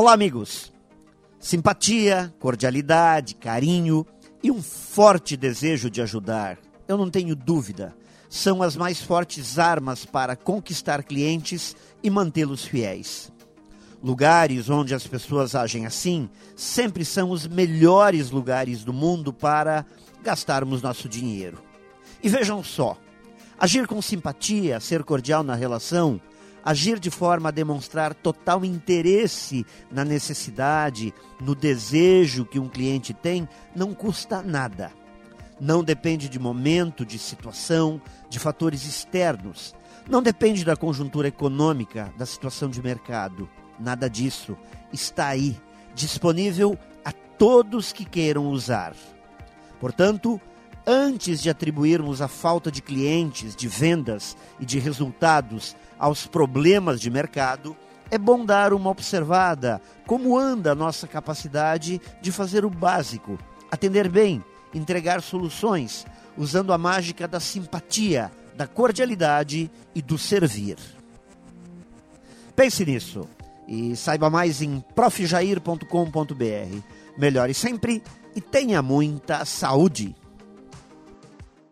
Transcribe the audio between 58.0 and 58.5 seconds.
é bom